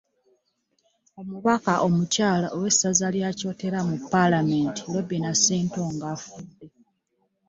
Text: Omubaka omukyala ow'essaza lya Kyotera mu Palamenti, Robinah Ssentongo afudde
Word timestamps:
Omubaka 1.21 1.73
omukyala 1.87 2.47
ow'essaza 2.55 3.07
lya 3.15 3.29
Kyotera 3.37 3.79
mu 3.89 3.97
Palamenti, 4.11 4.81
Robinah 4.93 5.35
Ssentongo 5.37 6.03
afudde 6.13 6.65